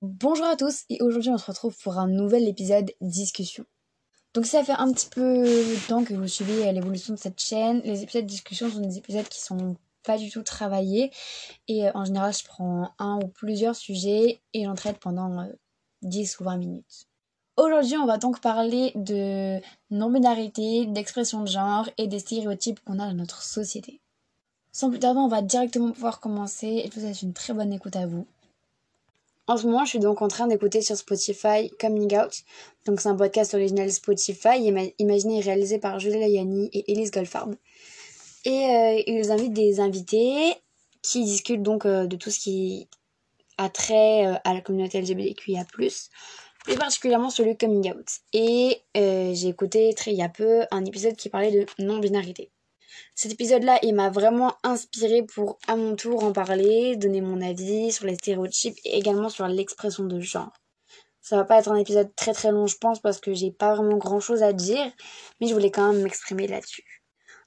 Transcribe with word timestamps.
Bonjour 0.00 0.46
à 0.46 0.54
tous 0.54 0.84
et 0.90 1.02
aujourd'hui 1.02 1.30
on 1.30 1.38
se 1.38 1.46
retrouve 1.46 1.76
pour 1.82 1.98
un 1.98 2.06
nouvel 2.06 2.46
épisode 2.46 2.92
discussion. 3.00 3.64
Donc 4.32 4.46
ça 4.46 4.62
fait 4.62 4.70
un 4.70 4.92
petit 4.92 5.08
peu 5.08 5.42
de 5.42 5.88
temps 5.88 6.04
que 6.04 6.14
vous 6.14 6.28
suivez 6.28 6.70
l'évolution 6.70 7.14
de 7.14 7.18
cette 7.18 7.40
chaîne. 7.40 7.80
Les 7.80 8.04
épisodes 8.04 8.24
discussion 8.24 8.70
sont 8.70 8.78
des 8.78 8.98
épisodes 8.98 9.26
qui 9.26 9.40
sont 9.40 9.74
pas 10.04 10.16
du 10.16 10.30
tout 10.30 10.44
travaillés 10.44 11.10
et 11.66 11.88
euh, 11.88 11.90
en 11.94 12.04
général 12.04 12.32
je 12.32 12.44
prends 12.44 12.92
un 13.00 13.16
ou 13.16 13.26
plusieurs 13.26 13.74
sujets 13.74 14.40
et 14.54 14.66
j'en 14.66 14.76
traite 14.76 15.00
pendant 15.00 15.48
10 16.02 16.32
euh, 16.32 16.42
ou 16.42 16.44
20 16.44 16.56
minutes. 16.58 17.08
Aujourd'hui 17.56 17.96
on 17.96 18.06
va 18.06 18.18
donc 18.18 18.40
parler 18.40 18.92
de 18.94 19.60
non-binarité, 19.90 20.86
d'expression 20.86 21.40
de 21.40 21.48
genre 21.48 21.88
et 21.98 22.06
des 22.06 22.20
stéréotypes 22.20 22.78
qu'on 22.84 23.00
a 23.00 23.08
dans 23.08 23.14
notre 23.14 23.42
société. 23.42 24.00
Sans 24.70 24.90
plus 24.90 25.00
tarder 25.00 25.18
on 25.18 25.26
va 25.26 25.42
directement 25.42 25.90
pouvoir 25.90 26.20
commencer 26.20 26.82
et 26.84 26.88
tout 26.88 27.00
ça 27.00 27.12
c'est 27.12 27.22
une 27.22 27.32
très 27.32 27.52
bonne 27.52 27.72
écoute 27.72 27.96
à 27.96 28.06
vous. 28.06 28.28
En 29.48 29.56
ce 29.56 29.66
moment, 29.66 29.84
je 29.84 29.90
suis 29.90 29.98
donc 29.98 30.20
en 30.20 30.28
train 30.28 30.46
d'écouter 30.46 30.82
sur 30.82 30.94
Spotify 30.94 31.70
Coming 31.80 32.14
Out. 32.18 32.44
Donc, 32.86 33.00
c'est 33.00 33.08
un 33.08 33.16
podcast 33.16 33.54
original 33.54 33.90
Spotify, 33.90 34.60
imaginé 34.98 35.38
et 35.38 35.40
réalisé 35.40 35.78
par 35.78 35.98
Julia 35.98 36.18
Layani 36.18 36.68
et 36.74 36.92
Elise 36.92 37.10
Goldfarb. 37.10 37.54
Et 38.44 38.50
euh, 38.50 39.02
ils 39.06 39.30
invitent 39.30 39.54
des 39.54 39.80
invités 39.80 40.54
qui 41.00 41.24
discutent 41.24 41.62
donc 41.62 41.86
euh, 41.86 42.06
de 42.06 42.16
tout 42.16 42.30
ce 42.30 42.40
qui 42.40 42.88
a 43.56 43.70
trait 43.70 44.26
euh, 44.26 44.34
à 44.44 44.52
la 44.52 44.60
communauté 44.60 45.00
LGBTQIA+, 45.00 45.64
plus 45.64 46.10
particulièrement 46.78 47.30
sur 47.30 47.46
le 47.46 47.54
coming 47.54 47.90
out. 47.90 48.06
Et 48.34 48.82
j'ai 48.94 49.48
écouté 49.48 49.94
très 49.94 50.12
il 50.12 50.18
y 50.18 50.22
a 50.22 50.28
peu 50.28 50.64
un 50.70 50.84
épisode 50.84 51.16
qui 51.16 51.30
parlait 51.30 51.52
de 51.52 51.66
non-binarité. 51.82 52.50
Cet 53.14 53.32
épisode-là, 53.32 53.78
il 53.82 53.94
m'a 53.94 54.10
vraiment 54.10 54.54
inspiré 54.62 55.22
pour 55.22 55.58
à 55.66 55.76
mon 55.76 55.96
tour 55.96 56.24
en 56.24 56.32
parler, 56.32 56.96
donner 56.96 57.20
mon 57.20 57.40
avis 57.40 57.92
sur 57.92 58.06
les 58.06 58.14
stéréotypes 58.14 58.78
et 58.84 58.98
également 58.98 59.28
sur 59.28 59.46
l'expression 59.48 60.04
de 60.04 60.20
genre. 60.20 60.52
Ça 61.20 61.36
va 61.36 61.44
pas 61.44 61.58
être 61.58 61.70
un 61.70 61.76
épisode 61.76 62.14
très 62.16 62.32
très 62.32 62.52
long, 62.52 62.66
je 62.66 62.78
pense, 62.78 63.00
parce 63.00 63.20
que 63.20 63.34
j'ai 63.34 63.50
pas 63.50 63.74
vraiment 63.74 63.98
grand 63.98 64.20
chose 64.20 64.42
à 64.42 64.52
dire, 64.52 64.90
mais 65.40 65.46
je 65.46 65.54
voulais 65.54 65.70
quand 65.70 65.92
même 65.92 66.02
m'exprimer 66.02 66.46
là-dessus. 66.46 67.02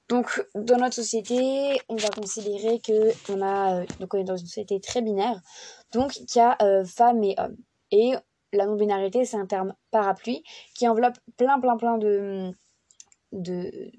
Donc, 0.07 0.45
dans 0.55 0.77
notre 0.77 0.95
société, 0.95 1.79
on 1.89 1.95
va 1.95 2.09
considérer 2.09 2.79
que 2.79 3.11
on 3.31 3.41
a, 3.41 3.79
euh, 3.79 3.85
donc 3.99 4.13
on 4.13 4.17
est 4.17 4.23
dans 4.25 4.35
une 4.35 4.45
société 4.45 4.79
très 4.81 5.01
binaire, 5.01 5.39
donc 5.94 6.17
il 6.17 6.27
y 6.35 6.39
a 6.39 6.57
euh, 6.61 6.83
femmes 6.85 7.23
et 7.23 7.35
hommes. 7.38 7.57
Et 7.91 8.11
la 8.53 8.66
non-binarité, 8.66 9.25
c'est 9.25 9.38
un 9.38 9.45
terme 9.45 9.73
parapluie 9.89 10.44
qui 10.75 10.88
enveloppe 10.88 11.17
plein 11.38 11.59
plein 11.59 11.77
plein 11.77 11.97
de, 11.97 12.51
de, 13.31 13.91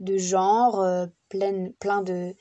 de 0.00 0.16
genre, 0.16 0.80
euh, 0.80 1.06
plein, 1.28 1.70
plein 1.78 2.02
de 2.02 2.34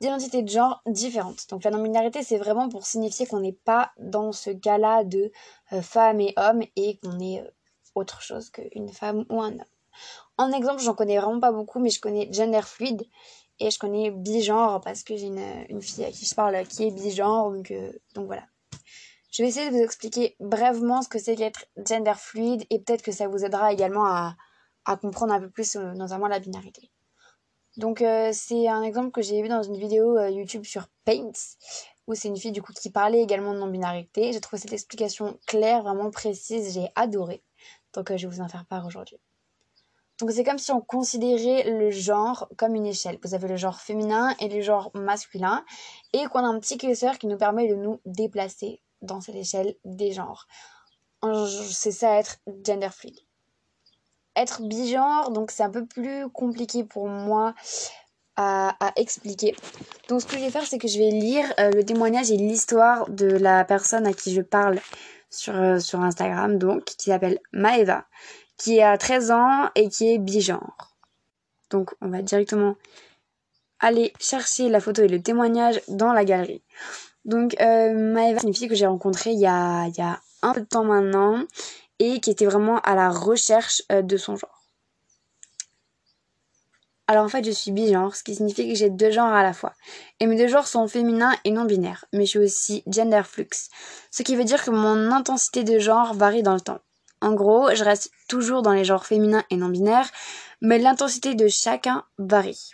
d'identités 0.00 0.42
de 0.42 0.48
genre 0.48 0.82
différentes. 0.86 1.48
Donc 1.48 1.64
la 1.64 1.70
non-binarité, 1.70 2.22
c'est 2.22 2.36
vraiment 2.36 2.68
pour 2.68 2.84
signifier 2.84 3.26
qu'on 3.26 3.40
n'est 3.40 3.52
pas 3.52 3.92
dans 3.98 4.30
ce 4.30 4.50
cas-là 4.50 5.04
de 5.04 5.32
euh, 5.72 5.80
femme 5.80 6.20
et 6.20 6.34
homme 6.36 6.62
et 6.76 6.98
qu'on 6.98 7.18
est 7.18 7.40
euh, 7.40 7.50
autre 7.94 8.20
chose 8.20 8.50
qu'une 8.50 8.90
femme 8.90 9.24
ou 9.30 9.40
un 9.40 9.52
homme. 9.52 9.64
En 10.36 10.52
exemple, 10.52 10.82
j'en 10.82 10.94
connais 10.94 11.16
vraiment 11.16 11.40
pas 11.40 11.50
beaucoup, 11.52 11.78
mais 11.78 11.88
je 11.88 12.00
connais 12.00 12.30
gender 12.30 12.60
fluide 12.60 13.06
et 13.58 13.70
je 13.70 13.78
connais 13.78 14.10
bigenre 14.10 14.82
parce 14.82 15.02
que 15.02 15.16
j'ai 15.16 15.28
une, 15.28 15.64
une, 15.70 15.80
fille 15.80 16.04
à 16.04 16.10
qui 16.10 16.26
je 16.26 16.34
parle 16.34 16.66
qui 16.66 16.88
est 16.88 16.90
bigenre, 16.90 17.50
donc, 17.50 17.72
donc 18.14 18.26
voilà. 18.26 18.42
Je 19.30 19.42
vais 19.42 19.48
essayer 19.48 19.70
de 19.70 19.74
vous 19.74 19.82
expliquer 19.82 20.36
brièvement 20.40 21.00
ce 21.00 21.08
que 21.08 21.18
c'est 21.18 21.36
qu'être 21.36 21.66
gender 21.76 22.12
fluide 22.16 22.64
et 22.68 22.80
peut-être 22.80 23.02
que 23.02 23.12
ça 23.12 23.28
vous 23.28 23.46
aidera 23.46 23.72
également 23.72 24.06
à, 24.06 24.36
à 24.86 24.96
comprendre 24.96 25.34
un 25.34 25.40
peu 25.40 25.50
plus 25.50 25.76
euh, 25.76 25.92
notamment 25.92 26.28
la 26.28 26.38
binarité. 26.38 26.90
Donc 27.76 28.00
euh, 28.00 28.30
c'est 28.32 28.68
un 28.68 28.82
exemple 28.82 29.10
que 29.10 29.20
j'ai 29.20 29.42
vu 29.42 29.48
dans 29.48 29.62
une 29.62 29.76
vidéo 29.76 30.16
euh, 30.16 30.30
YouTube 30.30 30.64
sur 30.64 30.86
Paint 31.04 31.32
où 32.06 32.14
c'est 32.14 32.28
une 32.28 32.36
fille 32.36 32.52
du 32.52 32.62
coup 32.62 32.72
qui 32.72 32.90
parlait 32.90 33.20
également 33.20 33.52
de 33.52 33.58
non-binarité. 33.58 34.32
J'ai 34.32 34.40
trouvé 34.40 34.62
cette 34.62 34.72
explication 34.72 35.38
claire, 35.46 35.82
vraiment 35.82 36.10
précise, 36.10 36.72
j'ai 36.72 36.88
adoré. 36.94 37.42
Donc 37.92 38.16
je 38.16 38.26
vais 38.26 38.34
vous 38.34 38.40
en 38.40 38.48
faire 38.48 38.64
part 38.64 38.86
aujourd'hui. 38.86 39.18
Donc 40.20 40.30
c'est 40.30 40.44
comme 40.44 40.58
si 40.58 40.70
on 40.70 40.80
considérait 40.80 41.68
le 41.68 41.90
genre 41.90 42.48
comme 42.56 42.74
une 42.76 42.86
échelle. 42.86 43.18
Vous 43.22 43.34
avez 43.34 43.48
le 43.48 43.56
genre 43.56 43.80
féminin 43.80 44.34
et 44.38 44.48
le 44.48 44.62
genre 44.62 44.90
masculin 44.94 45.64
et 46.12 46.24
qu'on 46.26 46.38
a 46.38 46.48
un 46.48 46.58
petit 46.60 46.78
curseur 46.78 47.18
qui 47.18 47.26
nous 47.26 47.36
permet 47.36 47.68
de 47.68 47.74
nous 47.74 48.00
déplacer 48.06 48.80
dans 49.02 49.20
cette 49.20 49.34
échelle 49.34 49.74
des 49.84 50.12
genres. 50.12 50.46
C'est 51.72 51.92
ça 51.92 52.18
être 52.18 52.38
gender 52.64 52.88
fluid 52.90 53.25
être 54.36 54.62
bigenre, 54.62 55.30
donc 55.30 55.50
c'est 55.50 55.62
un 55.62 55.70
peu 55.70 55.84
plus 55.84 56.28
compliqué 56.30 56.84
pour 56.84 57.08
moi 57.08 57.54
à, 58.36 58.92
expliquer. 58.96 59.56
Donc 60.08 60.20
ce 60.20 60.26
que 60.26 60.36
je 60.36 60.44
vais 60.44 60.50
faire, 60.50 60.66
c'est 60.66 60.78
que 60.78 60.88
je 60.88 60.98
vais 60.98 61.10
lire 61.10 61.44
euh, 61.58 61.70
le 61.70 61.84
témoignage 61.84 62.30
et 62.30 62.36
l'histoire 62.36 63.08
de 63.08 63.26
la 63.26 63.64
personne 63.64 64.06
à 64.06 64.12
qui 64.12 64.34
je 64.34 64.42
parle 64.42 64.78
sur, 65.30 65.54
euh, 65.54 65.78
Instagram, 65.94 66.58
donc 66.58 66.84
qui 66.84 67.10
s'appelle 67.10 67.38
Maeva, 67.52 68.04
qui 68.58 68.82
a 68.82 68.96
13 68.98 69.30
ans 69.30 69.70
et 69.74 69.88
qui 69.88 70.12
est 70.12 70.18
bigenre. 70.18 70.96
Donc 71.70 71.94
on 72.00 72.08
va 72.08 72.22
directement 72.22 72.76
aller 73.80 74.12
chercher 74.20 74.68
la 74.68 74.80
photo 74.80 75.02
et 75.02 75.08
le 75.08 75.22
témoignage 75.22 75.80
dans 75.88 76.12
la 76.12 76.24
galerie. 76.24 76.62
Donc 77.24 77.56
euh, 77.60 77.94
Maeva, 77.94 78.40
c'est 78.40 78.46
une 78.46 78.54
fille 78.54 78.68
que 78.68 78.74
j'ai 78.74 78.86
rencontrée 78.86 79.30
il 79.30 79.38
y 79.38 79.42
il 79.42 79.44
y 79.44 80.02
a 80.02 80.20
un 80.42 80.52
peu 80.52 80.60
de 80.60 80.66
temps 80.66 80.84
maintenant 80.84 81.42
et 81.98 82.20
qui 82.20 82.30
était 82.30 82.46
vraiment 82.46 82.80
à 82.80 82.94
la 82.94 83.10
recherche 83.10 83.82
euh, 83.92 84.02
de 84.02 84.16
son 84.16 84.36
genre. 84.36 84.62
Alors 87.08 87.24
en 87.24 87.28
fait, 87.28 87.44
je 87.44 87.52
suis 87.52 87.70
bigenre, 87.70 88.16
ce 88.16 88.24
qui 88.24 88.34
signifie 88.34 88.68
que 88.68 88.74
j'ai 88.74 88.90
deux 88.90 89.12
genres 89.12 89.32
à 89.32 89.44
la 89.44 89.52
fois. 89.52 89.74
Et 90.18 90.26
mes 90.26 90.36
deux 90.36 90.48
genres 90.48 90.66
sont 90.66 90.88
féminins 90.88 91.36
et 91.44 91.52
non 91.52 91.64
binaires, 91.64 92.04
mais 92.12 92.24
je 92.24 92.30
suis 92.30 92.38
aussi 92.40 92.82
gender 92.88 93.22
flux, 93.24 93.48
ce 94.10 94.22
qui 94.24 94.34
veut 94.34 94.44
dire 94.44 94.64
que 94.64 94.70
mon 94.70 95.12
intensité 95.12 95.62
de 95.62 95.78
genre 95.78 96.14
varie 96.14 96.42
dans 96.42 96.54
le 96.54 96.60
temps. 96.60 96.80
En 97.20 97.32
gros, 97.32 97.74
je 97.74 97.84
reste 97.84 98.10
toujours 98.28 98.62
dans 98.62 98.72
les 98.72 98.84
genres 98.84 99.06
féminins 99.06 99.44
et 99.50 99.56
non 99.56 99.68
binaires, 99.68 100.10
mais 100.60 100.78
l'intensité 100.78 101.34
de 101.34 101.46
chacun 101.46 102.04
varie. 102.18 102.72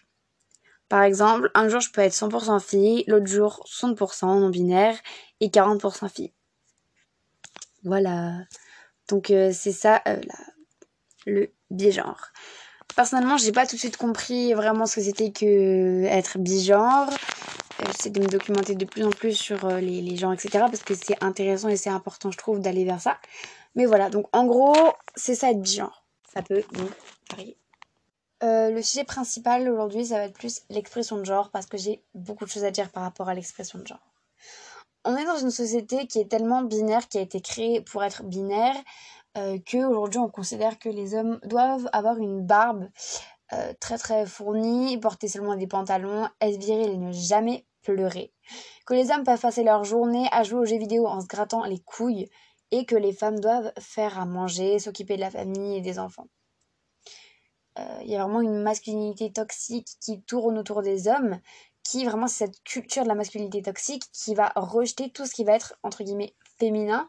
Par 0.88 1.02
exemple, 1.02 1.50
un 1.54 1.68
jour 1.68 1.80
je 1.80 1.90
peux 1.90 2.00
être 2.00 2.14
100% 2.14 2.60
fille, 2.60 3.04
l'autre 3.06 3.26
jour 3.26 3.66
60% 3.66 4.26
non 4.40 4.48
binaire 4.48 4.96
et 5.40 5.48
40% 5.48 6.08
fille. 6.08 6.32
Voilà. 7.84 8.32
Donc 9.08 9.30
euh, 9.30 9.50
c'est 9.52 9.72
ça 9.72 10.02
euh, 10.06 10.20
le 11.26 11.52
bigenre. 11.70 12.32
Personnellement, 12.94 13.38
j'ai 13.38 13.52
pas 13.52 13.66
tout 13.66 13.76
de 13.76 13.80
suite 13.80 13.96
compris 13.96 14.52
vraiment 14.52 14.86
ce 14.86 14.96
que 14.96 15.02
c'était 15.02 15.32
que 15.32 16.04
être 16.04 16.38
bigenre. 16.38 17.08
Euh, 17.10 17.84
j'essaie 17.86 18.10
de 18.10 18.20
me 18.20 18.26
documenter 18.26 18.74
de 18.74 18.84
plus 18.84 19.04
en 19.04 19.10
plus 19.10 19.34
sur 19.34 19.66
les, 19.68 20.02
les 20.02 20.16
genres, 20.16 20.32
etc. 20.32 20.50
Parce 20.70 20.82
que 20.82 20.94
c'est 20.94 21.22
intéressant 21.22 21.68
et 21.68 21.76
c'est 21.76 21.90
important, 21.90 22.30
je 22.30 22.38
trouve, 22.38 22.60
d'aller 22.60 22.84
vers 22.84 23.00
ça. 23.00 23.18
Mais 23.74 23.86
voilà, 23.86 24.10
donc 24.10 24.26
en 24.32 24.44
gros, 24.44 24.76
c'est 25.16 25.34
ça 25.34 25.50
être 25.50 25.60
bigenre. 25.60 26.04
Ça 26.32 26.42
peut 26.42 26.62
donc 26.72 26.90
varier. 27.30 27.56
le 28.42 28.80
sujet 28.82 29.04
principal 29.04 29.68
aujourd'hui, 29.68 30.06
ça 30.06 30.16
va 30.18 30.24
être 30.24 30.34
plus 30.34 30.62
l'expression 30.68 31.16
de 31.16 31.24
genre 31.24 31.50
parce 31.50 31.66
que 31.66 31.78
j'ai 31.78 32.02
beaucoup 32.14 32.44
de 32.44 32.50
choses 32.50 32.64
à 32.64 32.70
dire 32.70 32.90
par 32.90 33.02
rapport 33.02 33.28
à 33.28 33.34
l'expression 33.34 33.78
de 33.78 33.86
genre 33.86 34.11
on 35.04 35.16
est 35.16 35.24
dans 35.24 35.38
une 35.38 35.50
société 35.50 36.06
qui 36.06 36.20
est 36.20 36.30
tellement 36.30 36.62
binaire, 36.62 37.08
qui 37.08 37.18
a 37.18 37.20
été 37.20 37.40
créée 37.40 37.80
pour 37.80 38.04
être 38.04 38.22
binaire, 38.24 38.76
euh, 39.36 39.58
qu'aujourd'hui 39.66 40.20
on 40.20 40.28
considère 40.28 40.78
que 40.78 40.88
les 40.88 41.14
hommes 41.14 41.40
doivent 41.44 41.88
avoir 41.92 42.18
une 42.18 42.44
barbe 42.44 42.88
euh, 43.52 43.72
très 43.80 43.98
très 43.98 44.26
fournie, 44.26 44.98
porter 44.98 45.28
seulement 45.28 45.56
des 45.56 45.66
pantalons, 45.66 46.28
être 46.40 46.58
viril 46.58 46.90
et 46.90 46.96
ne 46.96 47.12
jamais 47.12 47.66
pleurer. 47.82 48.32
Que 48.86 48.94
les 48.94 49.10
hommes 49.10 49.24
peuvent 49.24 49.40
passer 49.40 49.64
leur 49.64 49.84
journée 49.84 50.28
à 50.32 50.42
jouer 50.42 50.60
aux 50.60 50.64
jeux 50.64 50.78
vidéo 50.78 51.06
en 51.06 51.20
se 51.20 51.26
grattant 51.26 51.64
les 51.64 51.80
couilles 51.80 52.28
et 52.70 52.86
que 52.86 52.96
les 52.96 53.12
femmes 53.12 53.40
doivent 53.40 53.72
faire 53.78 54.18
à 54.18 54.26
manger, 54.26 54.78
s'occuper 54.78 55.16
de 55.16 55.20
la 55.20 55.30
famille 55.30 55.76
et 55.76 55.80
des 55.80 55.98
enfants. 55.98 56.28
Euh, 57.78 57.98
il 58.02 58.10
y 58.10 58.16
a 58.16 58.22
vraiment 58.22 58.40
une 58.40 58.62
masculinité 58.62 59.32
toxique 59.32 59.88
qui 60.00 60.22
tourne 60.22 60.58
autour 60.58 60.82
des 60.82 61.08
hommes 61.08 61.40
qui 61.82 62.04
vraiment 62.04 62.26
c'est 62.26 62.46
cette 62.46 62.62
culture 62.64 63.02
de 63.02 63.08
la 63.08 63.14
masculinité 63.14 63.62
toxique 63.62 64.04
qui 64.12 64.34
va 64.34 64.52
rejeter 64.56 65.10
tout 65.10 65.26
ce 65.26 65.34
qui 65.34 65.44
va 65.44 65.54
être 65.54 65.74
entre 65.82 66.04
guillemets 66.04 66.34
féminin. 66.58 67.06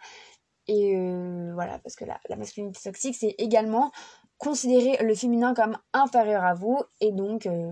Et 0.67 0.95
euh, 0.95 1.51
voilà 1.53 1.79
parce 1.79 1.95
que 1.95 2.05
la, 2.05 2.19
la 2.29 2.35
masculinité 2.35 2.79
toxique 2.81 3.15
c'est 3.19 3.35
également 3.37 3.91
considérer 4.37 5.03
le 5.03 5.15
féminin 5.15 5.53
comme 5.53 5.77
inférieur 5.93 6.43
à 6.43 6.53
vous 6.53 6.81
et 7.01 7.11
donc 7.11 7.45
euh, 7.45 7.71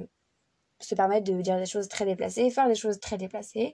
se 0.80 0.96
permettre 0.96 1.32
de 1.32 1.42
dire 1.42 1.58
des 1.58 1.66
choses 1.66 1.88
très 1.88 2.06
déplacées 2.06 2.50
faire 2.50 2.68
des 2.68 2.76
choses 2.76 3.00
très 3.00 3.18
déplacées 3.18 3.74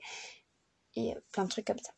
et 0.95 1.15
euh, 1.15 1.19
plein 1.31 1.45
de 1.45 1.49
trucs 1.49 1.65
comme 1.65 1.79
ça 1.79 1.91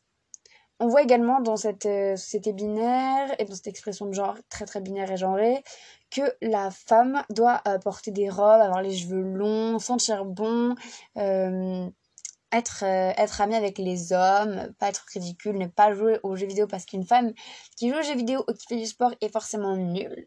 on 0.80 0.88
voit 0.88 1.02
également 1.02 1.40
dans 1.40 1.56
cette 1.56 1.84
société 1.84 2.52
binaire 2.52 3.34
et 3.38 3.44
dans 3.44 3.54
cette 3.54 3.68
expression 3.68 4.06
de 4.06 4.12
genre 4.12 4.36
très 4.48 4.64
très 4.64 4.80
binaire 4.80 5.10
et 5.10 5.16
genrée 5.16 5.62
que 6.10 6.22
la 6.42 6.70
femme 6.70 7.22
doit 7.30 7.62
euh, 7.68 7.78
porter 7.78 8.10
des 8.10 8.28
robes, 8.28 8.60
avoir 8.60 8.82
les 8.82 8.96
cheveux 8.96 9.22
longs, 9.22 9.78
sentir 9.78 10.24
bon, 10.24 10.74
euh, 11.16 11.88
être, 12.52 12.84
euh, 12.84 13.12
être 13.16 13.40
amie 13.40 13.54
avec 13.54 13.78
les 13.78 14.12
hommes, 14.12 14.72
pas 14.78 14.88
être 14.88 15.04
ridicule, 15.12 15.56
ne 15.56 15.66
pas 15.66 15.94
jouer 15.94 16.18
aux 16.22 16.34
jeux 16.36 16.46
vidéo 16.46 16.66
parce 16.66 16.84
qu'une 16.84 17.04
femme 17.04 17.32
qui 17.76 17.90
joue 17.90 17.96
aux 17.96 18.02
jeux 18.02 18.16
vidéo 18.16 18.44
ou 18.48 18.52
qui 18.52 18.66
fait 18.66 18.76
du 18.76 18.86
sport 18.86 19.14
est 19.20 19.32
forcément 19.32 19.76
nulle. 19.76 20.26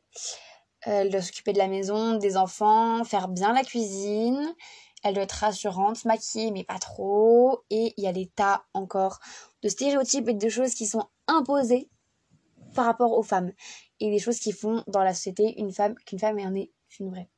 elle 0.81 1.09
doit 1.09 1.21
s'occuper 1.21 1.53
de 1.53 1.57
la 1.57 1.67
maison, 1.67 2.15
des 2.15 2.37
enfants, 2.37 3.03
faire 3.03 3.27
bien 3.27 3.53
la 3.53 3.63
cuisine 3.63 4.53
elle 5.03 5.15
doit 5.15 5.23
être 5.23 5.31
rassurante, 5.33 6.05
maquillée 6.05 6.51
mais 6.51 6.63
pas 6.63 6.79
trop. 6.79 7.63
Et 7.69 7.93
il 7.97 8.03
y 8.03 8.07
a 8.07 8.13
des 8.13 8.27
tas 8.27 8.65
encore 8.73 9.19
de 9.61 9.69
stéréotypes 9.69 10.29
et 10.29 10.33
de 10.33 10.49
choses 10.49 10.73
qui 10.73 10.87
sont 10.87 11.07
imposées 11.27 11.89
par 12.73 12.85
rapport 12.85 13.17
aux 13.17 13.23
femmes. 13.23 13.51
Et 13.99 14.09
des 14.09 14.19
choses 14.19 14.39
qui 14.39 14.51
font 14.51 14.83
dans 14.87 15.03
la 15.03 15.13
société 15.13 15.59
une 15.59 15.71
femme 15.71 15.95
qu'une 16.05 16.19
femme 16.19 16.39
en 16.39 16.55
est 16.55 16.71
une 16.99 17.09
vraie. 17.09 17.29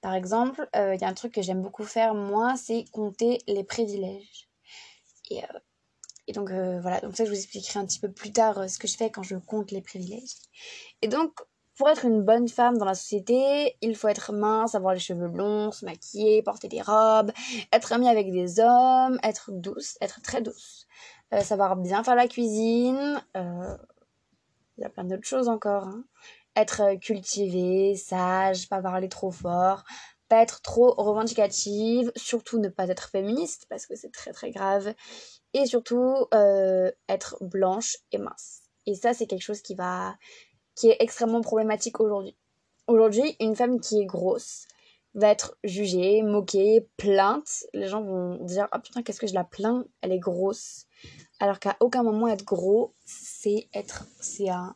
Par 0.00 0.14
exemple, 0.14 0.68
euh, 0.74 0.94
il 0.94 1.00
y 1.00 1.04
a 1.04 1.08
un 1.08 1.14
truc 1.14 1.32
que 1.32 1.42
j'aime 1.42 1.62
beaucoup 1.62 1.84
faire, 1.84 2.14
moi, 2.14 2.56
c'est 2.56 2.84
compter 2.90 3.38
les 3.46 3.62
privilèges. 3.62 4.48
Et, 5.30 5.44
euh, 5.44 6.32
donc 6.34 6.50
euh, 6.50 6.80
voilà, 6.80 7.00
donc 7.00 7.16
ça 7.16 7.24
je 7.24 7.30
vous 7.30 7.36
expliquerai 7.36 7.78
un 7.78 7.86
petit 7.86 8.00
peu 8.00 8.10
plus 8.10 8.32
tard 8.32 8.68
ce 8.68 8.78
que 8.78 8.88
je 8.88 8.96
fais 8.96 9.10
quand 9.10 9.22
je 9.22 9.36
compte 9.36 9.70
les 9.70 9.82
privilèges. 9.82 10.34
Et 11.02 11.08
donc, 11.08 11.32
pour 11.76 11.88
être 11.88 12.04
une 12.04 12.22
bonne 12.22 12.48
femme 12.48 12.78
dans 12.78 12.84
la 12.84 12.94
société, 12.94 13.76
il 13.80 13.96
faut 13.96 14.08
être 14.08 14.32
mince, 14.32 14.74
avoir 14.74 14.94
les 14.94 15.00
cheveux 15.00 15.28
blonds, 15.28 15.72
se 15.72 15.84
maquiller, 15.84 16.42
porter 16.42 16.68
des 16.68 16.82
robes, 16.82 17.32
être 17.72 17.92
amie 17.92 18.08
avec 18.08 18.30
des 18.30 18.60
hommes, 18.60 19.18
être 19.22 19.50
douce, 19.52 19.96
être 20.00 20.20
très 20.22 20.42
douce, 20.42 20.86
savoir 21.42 21.76
bien 21.76 22.04
faire 22.04 22.14
la 22.14 22.28
cuisine. 22.28 23.22
Il 23.34 24.82
y 24.82 24.84
a 24.84 24.88
plein 24.90 25.04
d'autres 25.04 25.26
choses 25.26 25.48
encore. 25.48 25.84
Hein 25.84 26.04
être 26.56 26.82
euh, 26.82 26.96
cultivée, 26.96 27.96
sage, 27.96 28.68
pas 28.68 28.82
parler 28.82 29.08
trop 29.08 29.30
fort, 29.30 29.84
pas 30.28 30.42
être 30.42 30.62
trop 30.62 30.94
revendicative, 30.94 32.12
surtout 32.16 32.58
ne 32.58 32.68
pas 32.68 32.88
être 32.88 33.08
féministe 33.08 33.66
parce 33.68 33.86
que 33.86 33.94
c'est 33.94 34.12
très 34.12 34.32
très 34.32 34.50
grave, 34.50 34.94
et 35.54 35.66
surtout 35.66 36.26
euh, 36.34 36.90
être 37.08 37.36
blanche 37.40 37.96
et 38.12 38.18
mince. 38.18 38.62
Et 38.86 38.94
ça 38.94 39.14
c'est 39.14 39.26
quelque 39.26 39.42
chose 39.42 39.62
qui 39.62 39.74
va 39.74 40.16
qui 40.74 40.88
est 40.88 40.96
extrêmement 41.00 41.40
problématique 41.40 42.00
aujourd'hui. 42.00 42.36
Aujourd'hui, 42.86 43.36
une 43.40 43.56
femme 43.56 43.80
qui 43.80 44.00
est 44.00 44.06
grosse 44.06 44.66
va 45.14 45.28
être 45.28 45.56
jugée, 45.62 46.22
moquée, 46.22 46.88
plainte. 46.96 47.64
Les 47.74 47.88
gens 47.88 48.02
vont 48.02 48.42
dire 48.44 48.68
ah 48.72 48.78
putain 48.78 49.02
qu'est-ce 49.02 49.20
que 49.20 49.26
je 49.26 49.34
la 49.34 49.44
plains, 49.44 49.84
elle 50.00 50.12
est 50.12 50.18
grosse. 50.18 50.86
Alors 51.38 51.58
qu'à 51.58 51.76
aucun 51.80 52.02
moment 52.02 52.28
être 52.28 52.44
gros, 52.44 52.94
c'est 53.04 53.68
être 53.74 54.06
c'est 54.20 54.48
un 54.48 54.74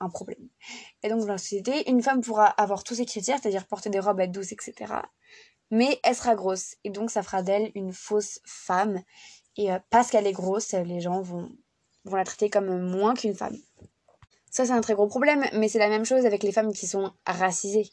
un 0.00 0.10
problème. 0.10 0.48
Et 1.02 1.08
donc 1.08 1.20
dans 1.20 1.32
la 1.32 1.38
société, 1.38 1.88
une 1.90 2.02
femme 2.02 2.20
pourra 2.20 2.46
avoir 2.46 2.84
tous 2.84 2.96
ces 2.96 3.06
critères, 3.06 3.38
c'est-à-dire 3.40 3.66
porter 3.66 3.90
des 3.90 4.00
robes, 4.00 4.20
être 4.20 4.32
douce, 4.32 4.52
etc. 4.52 4.94
Mais 5.70 5.98
elle 6.02 6.14
sera 6.14 6.34
grosse. 6.34 6.76
Et 6.84 6.90
donc 6.90 7.10
ça 7.10 7.22
fera 7.22 7.42
d'elle 7.42 7.70
une 7.74 7.92
fausse 7.92 8.40
femme. 8.44 9.02
Et 9.56 9.72
euh, 9.72 9.78
parce 9.90 10.10
qu'elle 10.10 10.26
est 10.26 10.32
grosse, 10.32 10.72
les 10.72 11.00
gens 11.00 11.22
vont, 11.22 11.50
vont 12.04 12.16
la 12.16 12.24
traiter 12.24 12.50
comme 12.50 12.90
moins 12.90 13.14
qu'une 13.14 13.34
femme. 13.34 13.56
Ça 14.56 14.64
c'est 14.64 14.72
un 14.72 14.80
très 14.80 14.94
gros 14.94 15.06
problème, 15.06 15.44
mais 15.52 15.68
c'est 15.68 15.78
la 15.78 15.90
même 15.90 16.06
chose 16.06 16.24
avec 16.24 16.42
les 16.42 16.50
femmes 16.50 16.72
qui 16.72 16.86
sont 16.86 17.12
racisées. 17.26 17.90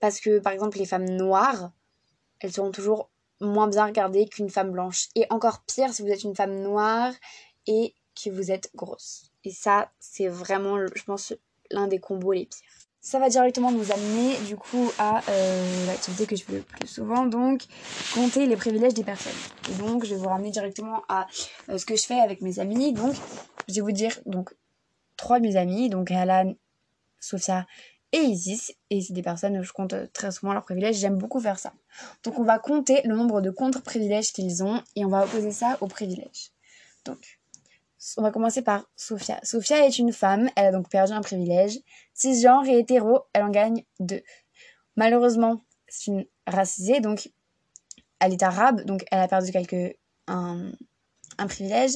Parce 0.00 0.20
que 0.20 0.38
par 0.38 0.52
exemple 0.52 0.76
les 0.76 0.84
femmes 0.84 1.08
noires, 1.08 1.72
elles 2.40 2.52
seront 2.52 2.72
toujours 2.72 3.08
moins 3.40 3.68
bien 3.68 3.86
regardées 3.86 4.26
qu'une 4.26 4.50
femme 4.50 4.70
blanche. 4.70 5.08
Et 5.14 5.24
encore 5.30 5.62
pire 5.62 5.94
si 5.94 6.02
vous 6.02 6.08
êtes 6.08 6.22
une 6.22 6.36
femme 6.36 6.60
noire 6.60 7.14
et 7.66 7.94
que 8.22 8.28
vous 8.28 8.50
êtes 8.50 8.68
grosse. 8.74 9.32
Et 9.44 9.50
ça, 9.50 9.90
c'est 9.98 10.28
vraiment, 10.28 10.76
je 10.94 11.04
pense, 11.04 11.32
l'un 11.70 11.88
des 11.88 12.00
combos 12.00 12.32
les 12.32 12.44
pires. 12.44 12.60
Ça 13.00 13.18
va 13.18 13.30
directement 13.30 13.72
nous 13.72 13.90
amener 13.90 14.36
du 14.46 14.56
coup 14.58 14.92
à 14.98 15.22
euh, 15.30 15.86
l'activité 15.86 16.26
que 16.26 16.36
je 16.36 16.44
fais 16.44 16.52
le 16.52 16.60
plus 16.60 16.86
souvent, 16.86 17.24
donc 17.24 17.62
compter 18.12 18.44
les 18.44 18.56
privilèges 18.56 18.92
des 18.92 19.04
personnes. 19.04 19.32
Et 19.70 19.74
donc 19.76 20.04
je 20.04 20.10
vais 20.10 20.20
vous 20.20 20.28
ramener 20.28 20.50
directement 20.50 21.02
à 21.08 21.26
euh, 21.70 21.78
ce 21.78 21.86
que 21.86 21.96
je 21.96 22.04
fais 22.04 22.20
avec 22.20 22.42
mes 22.42 22.60
amis. 22.60 22.92
Donc 22.92 23.14
je 23.68 23.76
vais 23.76 23.80
vous 23.80 23.92
dire 23.92 24.20
donc 24.26 24.54
trois 25.16 25.38
de 25.38 25.46
mes 25.46 25.56
amis, 25.56 25.88
donc 25.88 26.10
Alan, 26.10 26.54
Sophia 27.20 27.66
et 28.12 28.18
Isis. 28.18 28.72
Et 28.90 29.00
c'est 29.00 29.12
des 29.12 29.22
personnes 29.22 29.58
où 29.58 29.62
je 29.62 29.72
compte 29.72 29.94
très 30.12 30.30
souvent 30.30 30.52
leurs 30.52 30.64
privilèges. 30.64 30.96
J'aime 30.96 31.16
beaucoup 31.16 31.40
faire 31.40 31.58
ça. 31.58 31.72
Donc 32.22 32.38
on 32.38 32.44
va 32.44 32.58
compter 32.58 33.02
le 33.04 33.14
nombre 33.14 33.40
de 33.40 33.50
contre-privilèges 33.50 34.32
qu'ils 34.32 34.62
ont 34.62 34.82
et 34.96 35.04
on 35.04 35.08
va 35.08 35.24
opposer 35.24 35.50
ça 35.50 35.78
aux 35.80 35.88
privilèges. 35.88 36.50
Donc 37.04 37.38
on 38.16 38.22
va 38.22 38.30
commencer 38.30 38.62
par 38.62 38.84
Sophia. 38.96 39.40
Sophia 39.42 39.86
est 39.86 39.98
une 39.98 40.12
femme, 40.12 40.50
elle 40.56 40.66
a 40.66 40.72
donc 40.72 40.88
perdu 40.88 41.12
un 41.12 41.22
privilège. 41.22 41.78
Cisgenre 42.12 42.66
et 42.66 42.78
hétéro, 42.78 43.20
elle 43.32 43.44
en 43.44 43.50
gagne 43.50 43.84
deux. 43.98 44.22
Malheureusement, 44.96 45.62
c'est 45.88 46.10
une 46.10 46.24
racisée, 46.46 47.00
donc 47.00 47.30
elle 48.20 48.32
est 48.32 48.42
arabe, 48.42 48.82
donc 48.84 49.04
elle 49.10 49.20
a 49.20 49.28
perdu 49.28 49.52
quelque, 49.52 49.96
un, 50.28 50.70
un 51.38 51.46
privilège. 51.46 51.92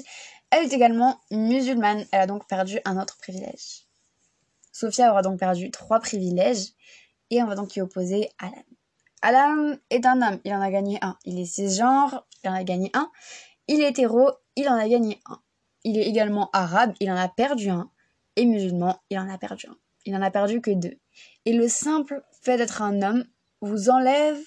Elle 0.51 0.65
est 0.65 0.73
également 0.73 1.21
musulmane, 1.31 2.05
elle 2.11 2.21
a 2.21 2.27
donc 2.27 2.47
perdu 2.47 2.81
un 2.85 3.01
autre 3.01 3.17
privilège. 3.19 3.87
Sophia 4.73 5.11
aura 5.11 5.23
donc 5.23 5.39
perdu 5.39 5.71
trois 5.71 6.01
privilèges 6.01 6.69
et 7.31 7.43
on 7.43 7.47
va 7.47 7.55
donc 7.55 7.77
y 7.77 7.81
opposer 7.81 8.31
Alan. 8.39 8.63
Alan 9.21 9.77
est 9.91 10.07
un 10.07 10.23
homme, 10.23 10.41
il 10.45 10.55
en 10.55 10.61
a 10.61 10.71
gagné 10.71 10.99
un. 11.03 11.19
Il 11.25 11.39
est 11.39 11.45
cisgenre, 11.45 12.27
il 12.45 12.51
en 12.51 12.55
a 12.55 12.63
gagné 12.65 12.91
un. 12.95 13.11
Il 13.67 13.83
est 13.83 13.91
hétéro, 13.91 14.31
il 14.57 14.69
en 14.69 14.77
a 14.77 14.89
gagné 14.89 15.21
un. 15.27 15.41
Il 15.85 15.99
est 15.99 16.07
également 16.07 16.51
arabe, 16.53 16.95
il 17.01 17.11
en 17.11 17.17
a 17.17 17.29
perdu 17.29 17.69
un. 17.71 17.91
Et 18.37 18.47
musulman, 18.47 19.01
il 19.11 19.19
en 19.19 19.29
a 19.29 19.37
perdu 19.37 19.67
un. 19.69 19.77
Il 20.09 20.13
n'en 20.13 20.23
a 20.23 20.31
perdu 20.31 20.61
que 20.61 20.71
deux. 20.71 20.97
Et 21.45 21.53
le 21.53 21.69
simple 21.69 22.23
fait 22.41 22.57
d'être 22.57 22.81
un 22.81 23.03
homme 23.03 23.25
vous 23.61 23.91
enlève 23.91 24.39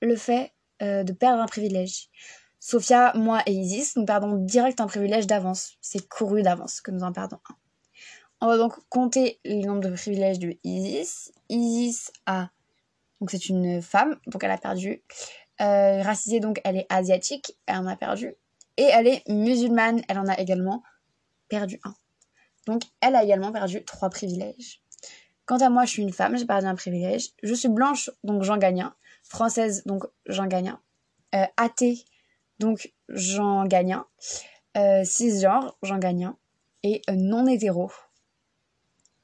le 0.00 0.14
fait 0.14 0.52
euh, 0.82 1.02
de 1.02 1.12
perdre 1.12 1.42
un 1.42 1.46
privilège. 1.46 2.10
Sophia, 2.70 3.14
moi 3.14 3.40
et 3.46 3.52
Isis, 3.52 3.96
nous 3.96 4.04
perdons 4.04 4.34
direct 4.34 4.78
un 4.78 4.86
privilège 4.86 5.26
d'avance. 5.26 5.78
C'est 5.80 6.06
couru 6.06 6.42
d'avance 6.42 6.82
que 6.82 6.90
nous 6.90 7.02
en 7.02 7.14
perdons 7.14 7.38
un. 7.48 7.56
On 8.42 8.46
va 8.46 8.58
donc 8.58 8.74
compter 8.90 9.40
le 9.46 9.64
nombre 9.64 9.80
de 9.80 9.88
privilèges 9.88 10.38
de 10.38 10.54
Isis. 10.64 11.32
Isis 11.48 12.12
a, 12.26 12.50
donc 13.22 13.30
c'est 13.30 13.48
une 13.48 13.80
femme, 13.80 14.20
donc 14.26 14.44
elle 14.44 14.50
a 14.50 14.58
perdu. 14.58 15.02
Euh, 15.62 16.02
racisée, 16.02 16.40
donc 16.40 16.60
elle 16.62 16.76
est 16.76 16.84
asiatique, 16.90 17.56
elle 17.64 17.76
en 17.76 17.86
a 17.86 17.96
perdu. 17.96 18.34
Et 18.76 18.82
elle 18.82 19.06
est 19.06 19.26
musulmane, 19.30 20.02
elle 20.06 20.18
en 20.18 20.28
a 20.28 20.38
également 20.38 20.82
perdu 21.48 21.80
un. 21.84 21.94
Donc 22.66 22.82
elle 23.00 23.16
a 23.16 23.24
également 23.24 23.50
perdu 23.50 23.82
trois 23.82 24.10
privilèges. 24.10 24.82
Quant 25.46 25.56
à 25.56 25.70
moi, 25.70 25.86
je 25.86 25.92
suis 25.92 26.02
une 26.02 26.12
femme, 26.12 26.36
j'ai 26.36 26.44
perdu 26.44 26.66
un 26.66 26.74
privilège. 26.74 27.30
Je 27.42 27.54
suis 27.54 27.70
blanche, 27.70 28.10
donc 28.24 28.42
j'en 28.42 28.58
gagne 28.58 28.82
un. 28.82 28.94
Française, 29.22 29.84
donc 29.86 30.04
j'en 30.26 30.46
gagne 30.46 30.68
un. 30.68 30.80
Euh, 31.34 31.46
athée, 31.56 32.04
donc 32.58 32.92
j'en 33.08 33.64
gagne 33.64 33.94
un. 33.94 34.06
Euh, 34.76 35.04
cisgenre, 35.04 35.76
j'en 35.82 35.98
gagne 35.98 36.26
un. 36.26 36.36
Et 36.82 37.02
non 37.12 37.46
hétéro. 37.46 37.90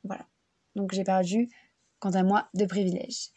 Voilà. 0.02 0.26
Donc 0.74 0.92
j'ai 0.92 1.04
perdu, 1.04 1.48
quant 2.00 2.10
à 2.10 2.22
moi, 2.22 2.48
deux 2.54 2.66
privilèges 2.66 3.30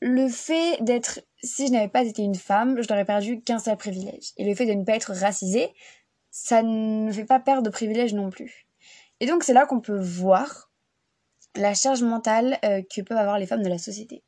le 0.00 0.28
fait 0.28 0.82
d'être, 0.82 1.20
si 1.42 1.66
je 1.66 1.72
n'avais 1.72 1.88
pas 1.88 2.04
été 2.04 2.22
une 2.22 2.34
femme, 2.34 2.80
je 2.80 2.88
n'aurais 2.88 3.04
perdu 3.04 3.40
qu'un 3.40 3.58
seul 3.58 3.76
privilège. 3.76 4.32
Et 4.36 4.44
le 4.44 4.54
fait 4.54 4.66
de 4.66 4.72
ne 4.72 4.84
pas 4.84 4.94
être 4.94 5.12
racisée, 5.12 5.72
ça 6.30 6.62
ne 6.62 7.10
fait 7.12 7.24
pas 7.24 7.40
perdre 7.40 7.62
de 7.62 7.70
privilèges 7.70 8.14
non 8.14 8.30
plus. 8.30 8.66
Et 9.20 9.26
donc 9.26 9.42
c'est 9.42 9.54
là 9.54 9.66
qu'on 9.66 9.80
peut 9.80 9.98
voir 9.98 10.70
la 11.54 11.72
charge 11.72 12.02
mentale 12.02 12.58
euh, 12.64 12.82
que 12.82 13.00
peuvent 13.00 13.16
avoir 13.16 13.38
les 13.38 13.46
femmes 13.46 13.62
de 13.62 13.68
la 13.68 13.78
société. 13.78 14.22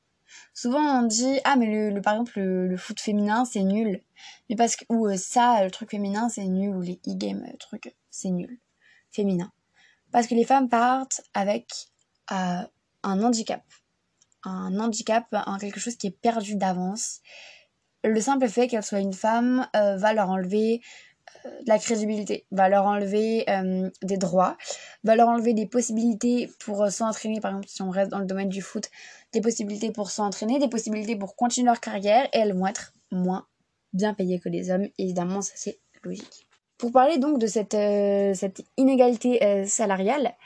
Souvent 0.54 0.80
on 0.80 1.02
dit 1.02 1.40
ah 1.44 1.56
mais 1.56 1.90
le, 1.90 2.00
par 2.00 2.14
exemple 2.14 2.40
le, 2.40 2.76
foot 2.76 2.98
féminin 2.98 3.44
c'est 3.44 3.62
nul, 3.62 4.02
mais 4.48 4.56
parce 4.56 4.76
que 4.76 4.84
ou 4.88 5.06
euh, 5.06 5.16
ça 5.16 5.62
le 5.64 5.70
truc 5.70 5.90
féminin 5.90 6.28
c'est 6.28 6.44
nul 6.44 6.76
ou 6.76 6.80
les 6.80 7.00
e-games 7.06 7.44
le 7.50 7.56
truc 7.58 7.94
c'est 8.10 8.30
nul. 8.30 8.58
Féminin. 9.10 9.50
Parce 10.12 10.26
que 10.26 10.34
les 10.34 10.44
femmes 10.44 10.68
partent 10.68 11.22
avec 11.34 11.66
euh, 12.32 12.62
un 13.02 13.22
handicap. 13.22 13.62
Un 14.44 14.78
handicap, 14.78 15.26
un 15.32 15.58
quelque 15.58 15.80
chose 15.80 15.96
qui 15.96 16.08
est 16.08 16.18
perdu 16.22 16.56
d'avance. 16.56 17.20
Le 18.04 18.20
simple 18.20 18.48
fait 18.48 18.68
qu'elle 18.68 18.82
soit 18.82 19.00
une 19.00 19.12
femme 19.12 19.66
euh, 19.74 19.96
va 19.96 20.12
leur 20.12 20.30
enlever 20.30 20.80
euh, 21.44 21.50
de 21.62 21.68
la 21.68 21.78
crédibilité, 21.78 22.46
va 22.52 22.68
leur 22.68 22.86
enlever 22.86 23.44
euh, 23.50 23.90
des 24.02 24.16
droits, 24.16 24.56
va 25.04 25.16
leur 25.16 25.28
enlever 25.28 25.52
des 25.52 25.66
possibilités 25.66 26.48
pour 26.60 26.86
s'entraîner, 26.90 27.40
par 27.40 27.50
exemple 27.50 27.68
si 27.68 27.82
on 27.82 27.90
reste 27.90 28.10
dans 28.10 28.20
le 28.20 28.26
domaine 28.26 28.48
du 28.48 28.62
foot, 28.62 28.88
des 29.32 29.40
possibilités 29.40 29.90
pour 29.90 30.10
s'entraîner, 30.10 30.58
des 30.58 30.68
possibilités 30.68 31.16
pour 31.16 31.34
continuer 31.34 31.66
leur 31.66 31.80
carrière 31.80 32.26
et 32.32 32.38
elles 32.38 32.54
vont 32.54 32.66
être 32.66 32.92
moins 33.10 33.46
bien 33.92 34.14
payées 34.14 34.40
que 34.40 34.48
les 34.48 34.70
hommes. 34.70 34.88
Évidemment, 34.98 35.40
ça 35.42 35.52
c'est 35.56 35.78
logique. 36.02 36.46
Pour 36.76 36.92
parler 36.92 37.18
donc 37.18 37.38
de 37.38 37.46
cette, 37.46 37.76
cette 38.36 38.62
inégalité 38.76 39.66
salariale, 39.66 40.36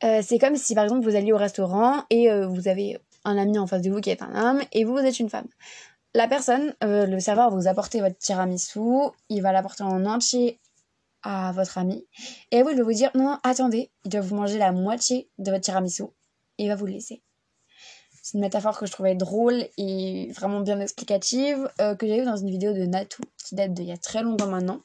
c'est 0.00 0.38
comme 0.38 0.54
si 0.54 0.76
par 0.76 0.84
exemple 0.84 1.02
vous 1.02 1.16
alliez 1.16 1.32
au 1.32 1.36
restaurant 1.36 2.04
et 2.10 2.30
vous 2.44 2.68
avez 2.68 3.00
un 3.24 3.36
ami 3.36 3.58
en 3.58 3.66
face 3.66 3.82
de 3.82 3.90
vous 3.90 4.00
qui 4.00 4.10
est 4.10 4.22
un 4.22 4.34
homme 4.34 4.62
et 4.72 4.84
vous, 4.84 4.92
vous 4.92 4.98
êtes 4.98 5.18
une 5.18 5.28
femme. 5.28 5.48
La 6.14 6.26
personne, 6.26 6.74
euh, 6.82 7.06
le 7.06 7.20
serveur 7.20 7.50
va 7.50 7.56
vous 7.56 7.68
apporter 7.68 8.00
votre 8.00 8.16
tiramisu, 8.16 8.80
il 9.28 9.42
va 9.42 9.52
l'apporter 9.52 9.82
en 9.82 10.06
entier 10.06 10.58
à 11.22 11.52
votre 11.52 11.78
ami 11.78 12.06
et 12.50 12.62
vous, 12.62 12.70
il 12.70 12.76
va 12.76 12.82
vous 12.82 12.92
dire 12.92 13.10
non, 13.14 13.24
non, 13.24 13.38
attendez, 13.42 13.90
il 14.04 14.10
doit 14.10 14.20
vous 14.20 14.34
manger 14.34 14.58
la 14.58 14.72
moitié 14.72 15.28
de 15.38 15.50
votre 15.50 15.62
tiramisu 15.62 16.04
et 16.56 16.64
il 16.64 16.68
va 16.68 16.76
vous 16.76 16.86
le 16.86 16.92
laisser. 16.92 17.22
C'est 18.22 18.34
une 18.34 18.40
métaphore 18.40 18.78
que 18.78 18.86
je 18.86 18.92
trouvais 18.92 19.14
drôle 19.14 19.64
et 19.78 20.30
vraiment 20.32 20.60
bien 20.60 20.80
explicative, 20.80 21.70
euh, 21.80 21.94
que 21.94 22.06
j'ai 22.06 22.20
vue 22.20 22.26
dans 22.26 22.36
une 22.36 22.50
vidéo 22.50 22.72
de 22.72 22.84
Natou, 22.84 23.22
qui 23.44 23.54
date 23.54 23.72
d'il 23.74 23.86
y 23.86 23.92
a 23.92 23.96
très 23.96 24.22
longtemps 24.22 24.48
maintenant, 24.48 24.80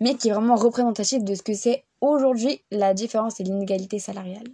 mais 0.00 0.14
qui 0.14 0.28
est 0.28 0.32
vraiment 0.32 0.56
représentative 0.56 1.24
de 1.24 1.34
ce 1.34 1.42
que 1.42 1.54
c'est 1.54 1.84
aujourd'hui 2.00 2.62
la 2.70 2.94
différence 2.94 3.40
et 3.40 3.44
l'inégalité 3.44 3.98
salariale. 3.98 4.46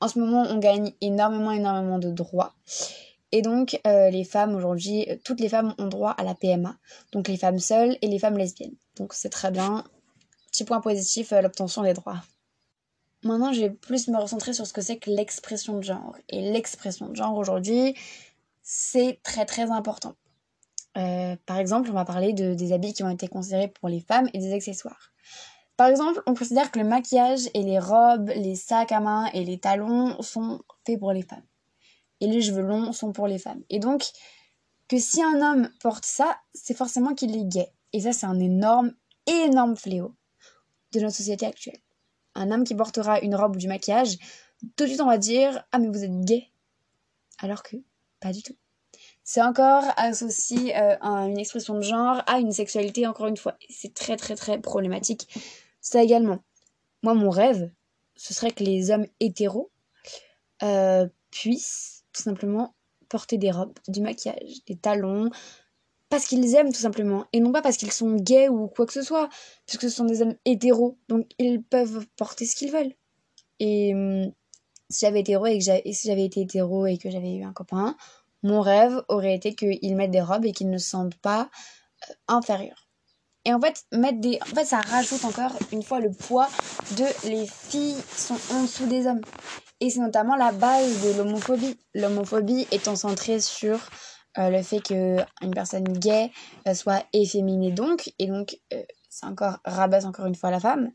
En 0.00 0.08
ce 0.08 0.18
moment, 0.18 0.42
on 0.48 0.58
gagne 0.58 0.92
énormément, 1.00 1.50
énormément 1.50 1.98
de 1.98 2.10
droits. 2.10 2.52
Et 3.32 3.42
donc, 3.42 3.80
euh, 3.86 4.10
les 4.10 4.24
femmes 4.24 4.54
aujourd'hui, 4.54 5.06
toutes 5.24 5.40
les 5.40 5.48
femmes 5.48 5.74
ont 5.78 5.86
droit 5.86 6.10
à 6.10 6.24
la 6.24 6.34
PMA. 6.34 6.76
Donc, 7.12 7.28
les 7.28 7.36
femmes 7.36 7.58
seules 7.58 7.96
et 8.00 8.06
les 8.06 8.18
femmes 8.18 8.38
lesbiennes. 8.38 8.76
Donc, 8.96 9.12
c'est 9.12 9.28
très 9.28 9.50
bien. 9.50 9.84
Petit 10.50 10.64
point 10.64 10.80
positif, 10.80 11.32
l'obtention 11.42 11.82
des 11.82 11.94
droits. 11.94 12.22
Maintenant, 13.24 13.52
je 13.52 13.60
vais 13.60 13.70
plus 13.70 14.08
me 14.08 14.18
recentrer 14.18 14.52
sur 14.52 14.66
ce 14.66 14.72
que 14.72 14.80
c'est 14.80 14.98
que 14.98 15.10
l'expression 15.10 15.76
de 15.76 15.82
genre. 15.82 16.16
Et 16.28 16.52
l'expression 16.52 17.08
de 17.08 17.16
genre 17.16 17.36
aujourd'hui, 17.36 17.94
c'est 18.62 19.20
très 19.22 19.44
très 19.44 19.70
important. 19.70 20.14
Euh, 20.96 21.36
par 21.46 21.58
exemple, 21.58 21.90
on 21.90 21.94
va 21.94 22.04
parler 22.04 22.32
de, 22.32 22.54
des 22.54 22.72
habits 22.72 22.92
qui 22.92 23.02
ont 23.02 23.10
été 23.10 23.28
considérés 23.28 23.68
pour 23.68 23.88
les 23.88 24.00
femmes 24.00 24.28
et 24.32 24.38
des 24.38 24.52
accessoires. 24.52 25.12
Par 25.76 25.88
exemple, 25.88 26.22
on 26.26 26.34
considère 26.34 26.70
que 26.70 26.78
le 26.78 26.84
maquillage 26.84 27.48
et 27.54 27.62
les 27.62 27.78
robes, 27.78 28.30
les 28.34 28.56
sacs 28.56 28.90
à 28.92 29.00
main 29.00 29.26
et 29.32 29.44
les 29.44 29.58
talons 29.58 30.20
sont 30.22 30.60
faits 30.84 30.98
pour 30.98 31.12
les 31.12 31.22
femmes. 31.22 31.44
Et 32.20 32.26
les 32.26 32.42
cheveux 32.42 32.62
longs 32.62 32.92
sont 32.92 33.12
pour 33.12 33.28
les 33.28 33.38
femmes. 33.38 33.62
Et 33.70 33.78
donc, 33.78 34.10
que 34.88 34.98
si 34.98 35.22
un 35.22 35.40
homme 35.40 35.70
porte 35.80 36.04
ça, 36.04 36.36
c'est 36.52 36.76
forcément 36.76 37.14
qu'il 37.14 37.36
est 37.36 37.44
gay. 37.44 37.72
Et 37.92 38.00
ça, 38.00 38.12
c'est 38.12 38.26
un 38.26 38.40
énorme, 38.40 38.92
énorme 39.26 39.76
fléau 39.76 40.14
de 40.92 41.00
notre 41.00 41.14
société 41.14 41.46
actuelle. 41.46 41.78
Un 42.34 42.50
homme 42.50 42.64
qui 42.64 42.74
portera 42.74 43.20
une 43.20 43.34
robe 43.34 43.56
ou 43.56 43.58
du 43.58 43.68
maquillage, 43.68 44.16
tout 44.76 44.84
de 44.84 44.88
suite 44.88 45.00
on 45.00 45.06
va 45.06 45.18
dire 45.18 45.64
Ah, 45.72 45.78
mais 45.78 45.88
vous 45.88 46.04
êtes 46.04 46.20
gay. 46.20 46.48
Alors 47.38 47.62
que, 47.62 47.76
pas 48.20 48.32
du 48.32 48.42
tout 48.42 48.56
c'est 49.30 49.42
encore 49.42 49.84
associé 49.98 50.74
euh, 50.74 50.96
à 51.02 51.26
une 51.26 51.38
expression 51.38 51.74
de 51.74 51.82
genre, 51.82 52.22
à 52.26 52.38
une 52.38 52.50
sexualité, 52.50 53.06
encore 53.06 53.26
une 53.26 53.36
fois. 53.36 53.58
C'est 53.68 53.92
très 53.92 54.16
très 54.16 54.36
très 54.36 54.58
problématique. 54.58 55.28
Ça 55.82 56.02
également. 56.02 56.38
Moi, 57.02 57.12
mon 57.12 57.28
rêve, 57.28 57.70
ce 58.16 58.32
serait 58.32 58.52
que 58.52 58.64
les 58.64 58.90
hommes 58.90 59.06
hétéros 59.20 59.70
euh, 60.62 61.06
puissent 61.30 62.06
tout 62.14 62.22
simplement 62.22 62.74
porter 63.10 63.36
des 63.36 63.50
robes, 63.50 63.78
du 63.86 64.00
maquillage, 64.00 64.64
des 64.66 64.76
talons, 64.76 65.28
parce 66.08 66.26
qu'ils 66.26 66.54
aiment 66.54 66.72
tout 66.72 66.80
simplement, 66.80 67.26
et 67.32 67.40
non 67.40 67.52
pas 67.52 67.62
parce 67.62 67.76
qu'ils 67.76 67.92
sont 67.92 68.16
gays 68.16 68.48
ou 68.48 68.68
quoi 68.68 68.86
que 68.86 68.92
ce 68.92 69.02
soit, 69.02 69.28
puisque 69.66 69.82
ce 69.82 69.90
sont 69.90 70.04
des 70.04 70.22
hommes 70.22 70.36
hétéros, 70.44 70.98
donc 71.08 71.26
ils 71.38 71.62
peuvent 71.62 72.06
porter 72.16 72.46
ce 72.46 72.56
qu'ils 72.56 72.72
veulent. 72.72 72.94
Et 73.60 73.94
hum, 73.94 74.32
si 74.90 75.04
j'avais 75.04 75.20
hétéro 75.20 75.46
et 75.46 75.58
que 75.58 75.64
j'avais 75.64 76.24
été 76.24 76.40
hétéro 76.40 76.86
et 76.86 76.98
que 76.98 77.10
j'avais 77.10 77.34
eu 77.34 77.44
un 77.44 77.52
copain, 77.52 77.96
mon 78.42 78.60
rêve 78.60 79.02
aurait 79.08 79.34
été 79.34 79.54
qu'ils 79.54 79.96
mettent 79.96 80.10
des 80.10 80.22
robes 80.22 80.44
et 80.44 80.52
qu'ils 80.52 80.70
ne 80.70 80.78
se 80.78 80.88
sentent 80.88 81.16
pas 81.16 81.50
euh, 82.08 82.14
inférieurs. 82.28 82.88
Et 83.44 83.54
en 83.54 83.60
fait, 83.60 83.84
mettre 83.92 84.20
des... 84.20 84.38
en 84.42 84.54
fait, 84.54 84.64
ça 84.64 84.80
rajoute 84.80 85.24
encore 85.24 85.52
une 85.72 85.82
fois 85.82 86.00
le 86.00 86.10
poids 86.10 86.48
de 86.96 87.28
les 87.28 87.46
filles 87.46 87.96
sont 88.14 88.38
en 88.52 88.62
dessous 88.62 88.86
des 88.86 89.06
hommes. 89.06 89.22
Et 89.80 89.90
c'est 89.90 90.00
notamment 90.00 90.36
la 90.36 90.52
base 90.52 91.02
de 91.04 91.18
l'homophobie. 91.18 91.78
L'homophobie 91.94 92.66
étant 92.72 92.96
centrée 92.96 93.40
sur 93.40 93.78
le 94.36 94.62
fait 94.62 94.80
qu'une 94.80 95.54
personne 95.54 95.84
gay 95.84 96.30
euh, 96.66 96.74
soit 96.74 97.04
efféminée 97.12 97.72
donc, 97.72 98.12
et 98.18 98.26
donc 98.26 98.58
c'est 99.08 99.26
encore 99.26 99.58
rabaisse 99.64 100.04
encore 100.04 100.26
une 100.26 100.34
fois 100.34 100.50
la 100.50 100.60
femme, 100.60 100.92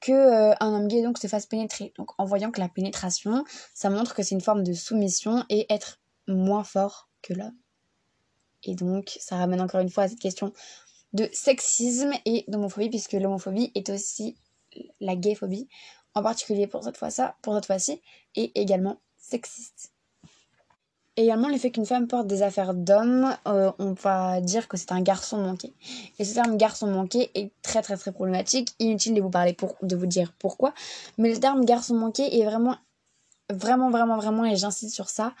que 0.00 0.52
un 0.62 0.74
homme 0.74 0.88
gay 0.88 1.02
donc 1.02 1.18
se 1.18 1.26
fasse 1.26 1.46
pénétrer. 1.46 1.92
Donc 1.96 2.10
en 2.18 2.24
voyant 2.24 2.50
que 2.50 2.60
la 2.60 2.68
pénétration, 2.68 3.44
ça 3.74 3.90
montre 3.90 4.14
que 4.14 4.22
c'est 4.22 4.34
une 4.34 4.40
forme 4.40 4.62
de 4.62 4.72
soumission 4.72 5.44
et 5.48 5.66
être 5.72 6.00
moins 6.26 6.64
fort 6.64 7.10
que 7.22 7.34
l'homme. 7.34 7.56
Et 8.64 8.74
donc, 8.74 9.16
ça 9.20 9.36
ramène 9.36 9.60
encore 9.60 9.80
une 9.80 9.90
fois 9.90 10.04
à 10.04 10.08
cette 10.08 10.20
question 10.20 10.52
de 11.12 11.28
sexisme 11.32 12.12
et 12.24 12.44
d'homophobie, 12.48 12.90
puisque 12.90 13.14
l'homophobie 13.14 13.72
est 13.74 13.88
aussi 13.90 14.36
la 15.00 15.16
gayphobie, 15.16 15.68
en 16.14 16.22
particulier 16.22 16.66
pour 16.66 16.84
cette 16.84 16.96
fois-ci, 16.96 18.00
et 18.36 18.60
également 18.60 19.00
sexiste. 19.16 19.92
Également, 21.22 21.48
le 21.48 21.58
fait 21.58 21.70
qu'une 21.70 21.86
femme 21.86 22.06
porte 22.06 22.26
des 22.26 22.42
affaires 22.42 22.74
d'homme, 22.74 23.36
euh, 23.46 23.70
on 23.78 23.92
va 23.92 24.40
dire 24.40 24.68
que 24.68 24.76
c'est 24.76 24.92
un 24.92 25.00
garçon 25.02 25.38
manqué. 25.38 25.72
Et 26.18 26.24
ce 26.24 26.34
terme 26.34 26.56
garçon 26.56 26.86
manqué 26.86 27.30
est 27.34 27.52
très 27.62 27.82
très 27.82 27.96
très 27.96 28.12
problématique. 28.12 28.74
Inutile 28.78 29.14
de 29.14 29.20
vous 29.20 29.30
parler 29.30 29.52
pour, 29.52 29.76
de 29.82 29.96
vous 29.96 30.06
dire 30.06 30.32
pourquoi. 30.38 30.74
Mais 31.18 31.32
le 31.32 31.38
terme 31.38 31.64
garçon 31.64 31.94
manqué 31.94 32.40
est 32.40 32.44
vraiment, 32.44 32.76
vraiment, 33.50 33.90
vraiment, 33.90 34.16
vraiment, 34.16 34.44
et 34.44 34.56
j'insiste 34.56 34.94
sur 34.94 35.08
ça, 35.08 35.34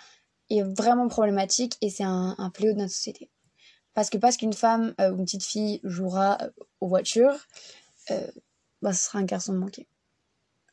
est 0.50 0.62
vraiment 0.62 1.08
problématique 1.08 1.76
et 1.80 1.90
c'est 1.90 2.04
un, 2.04 2.34
un, 2.38 2.50
fléau 2.50 2.72
de 2.72 2.78
notre 2.78 2.92
société. 2.92 3.30
Parce 3.94 4.10
que 4.10 4.18
parce 4.18 4.36
qu'une 4.36 4.52
femme 4.52 4.94
euh, 5.00 5.10
ou 5.12 5.18
une 5.18 5.24
petite 5.24 5.44
fille 5.44 5.80
jouera 5.84 6.38
euh, 6.42 6.50
aux 6.80 6.88
voitures, 6.88 7.36
bah, 8.82 8.92
ce 8.92 9.04
sera 9.04 9.20
un 9.20 9.24
garçon 9.24 9.52
manqué. 9.52 9.86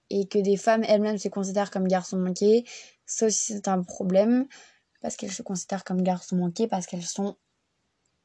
Et 0.09 0.27
que 0.27 0.39
des 0.39 0.57
femmes 0.57 0.83
elles-mêmes 0.87 1.17
se 1.17 1.27
considèrent 1.27 1.69
comme 1.69 1.87
garçons 1.87 2.17
manqués, 2.17 2.65
ça 3.05 3.27
aussi 3.27 3.53
c'est 3.53 3.67
un 3.67 3.83
problème, 3.83 4.47
parce 5.01 5.15
qu'elles 5.15 5.31
se 5.31 5.43
considèrent 5.43 5.83
comme 5.83 6.01
garçons 6.01 6.35
manqués, 6.35 6.67
parce 6.67 6.85
qu'elles 6.85 7.03
sont 7.03 7.37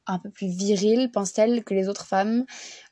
un 0.05 0.19
peu 0.19 0.29
plus 0.29 0.47
viriles, 0.47 1.11
pensent-elles, 1.11 1.63
que 1.63 1.73
les 1.73 1.87
autres 1.87 2.05
femmes, 2.05 2.45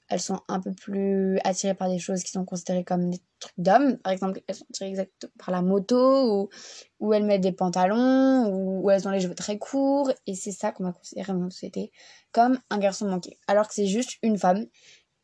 elles 0.08 0.22
sont 0.22 0.40
un 0.48 0.60
peu 0.60 0.74
plus 0.74 1.40
attirées 1.44 1.74
par 1.74 1.90
des 1.90 2.00
choses 2.00 2.24
qui 2.24 2.32
sont 2.32 2.46
considérées 2.46 2.84
comme 2.84 3.10
des 3.10 3.20
trucs 3.40 3.58
d'hommes. 3.58 3.98
Par 4.00 4.14
exemple, 4.14 4.42
elles 4.48 4.56
sont 4.56 4.66
attirées 4.70 5.12
par 5.38 5.52
la 5.52 5.62
moto, 5.62 6.44
ou, 6.44 6.50
ou 7.00 7.14
elles 7.14 7.26
mettent 7.26 7.42
des 7.42 7.52
pantalons, 7.52 8.48
ou, 8.48 8.90
elles 8.90 9.08
ont 9.08 9.12
les 9.12 9.22
cheveux 9.22 9.36
très 9.36 9.58
courts. 9.58 10.12
Et 10.28 10.36
c'est 10.36 10.52
ça 10.52 10.72
qu'on 10.72 10.84
va 10.84 10.94
considérer 10.94 11.34
dans 11.34 11.40
notre 11.40 11.54
société 11.54 11.92
comme 12.32 12.60
un 12.70 12.78
garçon 12.78 13.08
manqué. 13.08 13.40
Alors 13.48 13.68
que 13.68 13.74
c'est 13.74 13.88
juste 13.88 14.18
une 14.22 14.38
femme 14.38 14.66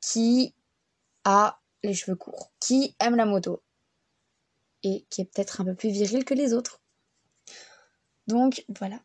qui 0.02 0.56
a 1.24 1.60
les 1.84 1.94
cheveux 1.94 2.16
courts, 2.16 2.52
qui 2.60 2.96
aime 3.00 3.16
la 3.16 3.26
moto, 3.26 3.62
et 4.84 5.06
qui 5.10 5.22
est 5.22 5.26
peut-être 5.26 5.62
un 5.62 5.66
peu 5.66 5.76
plus 5.76 5.90
virile 5.90 6.26
que 6.26 6.34
les 6.34 6.54
autres. 6.54 6.82
Donc 8.28 8.64
voilà. 8.80 8.98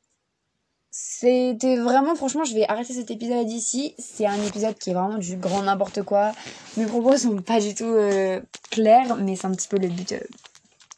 C'était 0.95 1.77
vraiment, 1.77 2.15
franchement, 2.15 2.45
je 2.45 2.55
vais 2.55 2.69
arrêter 2.69 2.93
cet 2.93 3.11
épisode 3.11 3.51
ici. 3.51 3.95
C'est 3.99 4.27
un 4.27 4.43
épisode 4.45 4.77
qui 4.77 4.91
est 4.91 4.95
vraiment 4.95 5.17
du 5.17 5.37
grand 5.37 5.63
n'importe 5.63 6.03
quoi. 6.03 6.33
Mes 6.77 6.85
propos 6.85 7.17
sont 7.17 7.41
pas 7.41 7.61
du 7.61 7.75
tout 7.75 7.85
euh, 7.85 8.41
clairs, 8.71 9.17
mais 9.17 9.35
c'est 9.35 9.47
un 9.47 9.53
petit 9.53 9.69
peu 9.69 9.79
le 9.79 9.89
but 9.89 10.13
euh, 10.13 10.21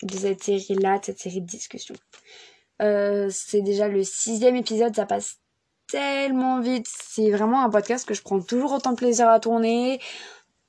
de 0.02 0.16
cette 0.16 0.42
série-là, 0.42 0.98
de 0.98 1.04
cette 1.04 1.20
série 1.20 1.40
de 1.40 1.46
discussions. 1.46 1.94
Euh, 2.82 3.28
c'est 3.30 3.60
déjà 3.60 3.86
le 3.86 4.02
sixième 4.02 4.56
épisode, 4.56 4.96
ça 4.96 5.06
passe 5.06 5.36
tellement 5.86 6.60
vite. 6.60 6.88
C'est 6.88 7.30
vraiment 7.30 7.64
un 7.64 7.70
podcast 7.70 8.04
que 8.04 8.14
je 8.14 8.22
prends 8.22 8.40
toujours 8.40 8.72
autant 8.72 8.90
de 8.90 8.96
plaisir 8.96 9.28
à 9.28 9.38
tourner 9.38 10.00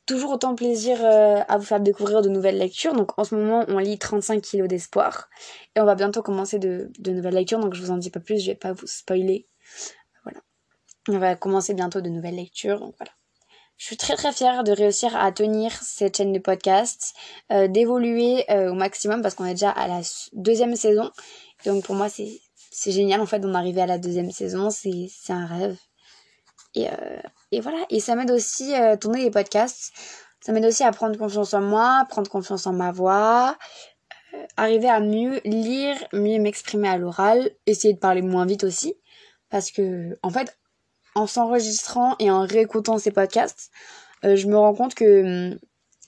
toujours 0.05 0.31
autant 0.31 0.51
de 0.51 0.55
plaisir 0.55 1.03
euh, 1.03 1.41
à 1.47 1.57
vous 1.57 1.63
faire 1.63 1.79
découvrir 1.79 2.21
de 2.21 2.29
nouvelles 2.29 2.57
lectures. 2.57 2.93
Donc 2.93 3.17
en 3.17 3.23
ce 3.23 3.35
moment, 3.35 3.65
on 3.67 3.77
lit 3.77 3.97
35 3.97 4.41
kilos 4.41 4.67
d'espoir. 4.67 5.29
Et 5.75 5.81
on 5.81 5.85
va 5.85 5.95
bientôt 5.95 6.21
commencer 6.21 6.59
de, 6.59 6.91
nouvelles 7.05 7.33
lectures, 7.33 7.59
donc 7.59 7.73
je 7.73 7.81
vous 7.81 7.91
en 7.91 7.97
dis 7.97 8.09
pas 8.09 8.19
plus, 8.19 8.39
je 8.39 8.47
vais 8.47 8.55
pas 8.55 8.73
vous 8.73 8.87
spoiler. 8.87 9.47
Voilà. 10.23 10.39
On 11.09 11.17
va 11.17 11.35
commencer 11.35 11.73
bientôt 11.73 12.01
de 12.01 12.09
nouvelles 12.09 12.35
lectures, 12.35 12.79
donc 12.79 12.95
voilà. 12.97 13.11
Je 13.77 13.87
suis 13.87 13.97
très 13.97 14.15
très 14.15 14.31
fière 14.31 14.63
de 14.63 14.71
réussir 14.71 15.17
à 15.17 15.33
tenir 15.33 15.73
cette 15.73 16.15
chaîne 16.15 16.31
de 16.31 16.39
podcast, 16.39 17.13
euh, 17.51 17.67
d'évoluer 17.67 18.49
euh, 18.49 18.71
au 18.71 18.73
maximum 18.73 19.21
parce 19.21 19.35
qu'on 19.35 19.43
est 19.43 19.51
déjà 19.51 19.69
à 19.69 19.89
la 19.89 19.99
deuxième 20.31 20.77
saison. 20.77 21.11
donc 21.65 21.83
pour 21.83 21.95
moi 21.95 22.07
c'est 22.07 22.91
génial 22.91 23.19
en 23.19 23.25
fait 23.25 23.39
d'en 23.39 23.53
arriver 23.53 23.81
à 23.81 23.85
la 23.85 23.97
deuxième 23.97 24.31
saison, 24.31 24.69
c'est 24.69 25.09
un 25.29 25.45
rêve. 25.45 25.77
Et, 26.75 26.87
et 27.55 27.61
voilà, 27.61 27.85
et 27.89 28.01
ça 28.01 28.15
m'aide 28.15 28.31
aussi 28.31 28.73
à 28.73 28.91
euh, 28.91 28.97
tourner 28.97 29.23
les 29.23 29.31
podcasts. 29.31 29.93
Ça 30.41 30.51
m'aide 30.51 30.65
aussi 30.65 30.83
à 30.83 30.91
prendre 30.91 31.17
confiance 31.17 31.53
en 31.53 31.61
moi, 31.61 32.05
prendre 32.09 32.29
confiance 32.29 32.67
en 32.67 32.73
ma 32.73 32.91
voix, 32.91 33.57
euh, 34.33 34.45
arriver 34.57 34.89
à 34.89 34.99
mieux 34.99 35.39
lire, 35.45 35.95
mieux 36.11 36.37
m'exprimer 36.39 36.89
à 36.89 36.97
l'oral, 36.97 37.49
essayer 37.65 37.93
de 37.93 37.99
parler 37.99 38.21
moins 38.21 38.45
vite 38.45 38.65
aussi. 38.65 38.95
Parce 39.49 39.71
que, 39.71 40.17
en 40.21 40.29
fait, 40.29 40.57
en 41.15 41.27
s'enregistrant 41.27 42.15
et 42.19 42.29
en 42.29 42.41
réécoutant 42.45 42.97
ces 42.97 43.11
podcasts, 43.11 43.71
je 44.23 44.47
me 44.47 44.57
rends 44.57 44.73
compte 44.73 44.95
que, 44.95 45.57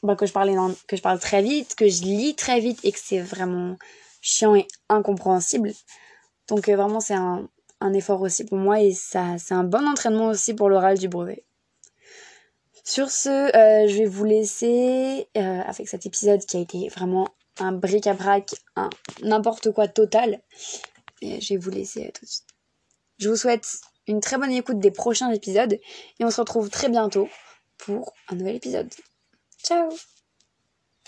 bah, 0.03 0.15
que, 0.15 0.25
je 0.25 0.33
parlais 0.33 0.55
que 0.87 0.97
je 0.97 1.01
parle 1.01 1.19
très 1.19 1.41
vite, 1.41 1.75
que 1.75 1.87
je 1.87 2.01
lis 2.01 2.35
très 2.35 2.59
vite 2.59 2.79
et 2.83 2.91
que 2.91 2.99
c'est 3.01 3.21
vraiment 3.21 3.77
chiant 4.21 4.55
et 4.55 4.67
incompréhensible. 4.89 5.71
Donc 6.49 6.67
vraiment, 6.67 6.99
c'est 6.99 7.13
un, 7.13 7.47
un 7.79 7.93
effort 7.93 8.22
aussi 8.22 8.43
pour 8.46 8.57
moi 8.57 8.81
et 8.81 8.91
ça 8.91 9.38
c'est 9.38 9.53
un 9.53 9.63
bon 9.63 9.88
entraînement 9.88 10.27
aussi 10.27 10.53
pour 10.53 10.69
l'oral 10.69 10.98
du 10.98 11.07
brevet. 11.07 11.43
Sur 12.84 13.12
ce, 13.12 13.29
euh, 13.29 13.86
je 13.89 13.98
vais 13.98 14.05
vous 14.05 14.24
laisser 14.24 15.27
euh, 15.36 15.62
avec 15.62 15.89
cet 15.89 16.05
épisode 16.05 16.39
qui 16.46 16.55
a 16.55 16.62
été 16.62 16.88
vraiment 16.88 17.27
un 17.60 17.74
bric-à-brac, 17.74 18.55
un 18.77 18.89
n'importe 19.24 19.72
quoi 19.74 19.89
total. 19.89 20.39
Et 21.22 21.41
je 21.41 21.53
vais 21.53 21.60
vous 21.60 21.69
laisser 21.69 22.05
euh, 22.07 22.12
tout 22.13 22.24
de 22.24 22.29
suite. 22.29 22.48
Je 23.17 23.27
vous 23.27 23.36
souhaite 23.36 23.81
une 24.07 24.22
très 24.22 24.38
bonne 24.38 24.53
écoute 24.53 24.79
des 24.79 24.91
prochains 24.91 25.31
épisodes 25.31 25.74
et 26.19 26.24
on 26.24 26.31
se 26.31 26.39
retrouve 26.39 26.69
très 26.69 26.88
bientôt 26.88 27.27
pour 27.77 28.13
un 28.29 28.36
nouvel 28.36 28.55
épisode. 28.55 28.89
Ciao 29.62 29.89